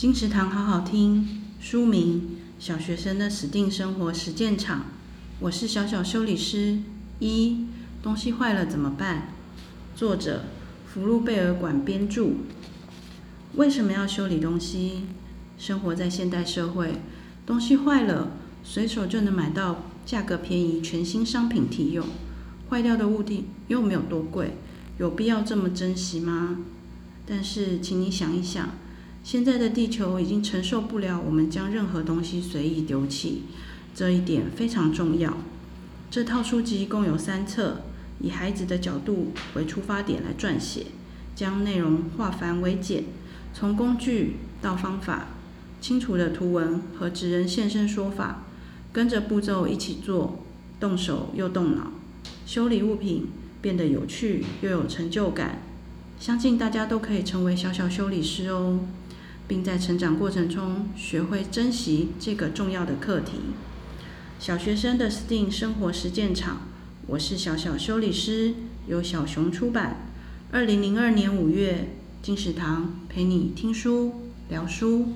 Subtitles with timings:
[0.00, 2.20] 金池堂好好听，书名
[2.58, 4.80] 《小学生的死定生活实践场》，
[5.40, 6.78] 我是小小修理师。
[7.18, 7.66] 一，
[8.02, 9.34] 东西坏了怎么办？
[9.94, 10.44] 作者
[10.86, 12.28] 福禄贝尔馆编著。
[13.56, 15.02] 为什么要修理东西？
[15.58, 16.94] 生活在现代社会，
[17.44, 18.30] 东西坏了，
[18.64, 22.06] 随手就能买到价格便宜、全新商品提用。
[22.70, 24.56] 坏掉的物体又没有多贵，
[24.96, 26.56] 有必要这么珍惜吗？
[27.26, 28.70] 但是，请你想一想。
[29.22, 33.42] 现在的地球已经承受不了我们将任何东西随意丢弃，
[33.94, 35.36] 这一点非常重要。
[36.10, 37.82] 这套书籍共有三册，
[38.20, 40.86] 以孩子的角度为出发点来撰写，
[41.36, 43.04] 将内容化繁为简，
[43.54, 45.28] 从工具到方法，
[45.80, 48.44] 清楚的图文和职人现身说法，
[48.92, 50.40] 跟着步骤一起做，
[50.80, 51.92] 动手又动脑，
[52.46, 53.28] 修理物品
[53.60, 55.62] 变得有趣又有成就感。
[56.18, 58.80] 相信大家都可以成为小小修理师哦。
[59.50, 63.32] 并在成长过程中学会珍惜这个重要的课题。
[64.38, 66.68] 小学生的 STEAM 生活实践场，
[67.08, 68.54] 我是小小修理师，
[68.86, 70.06] 由小熊出版。
[70.52, 71.88] 二零零二年五月，
[72.22, 75.08] 金石堂陪你听书聊书。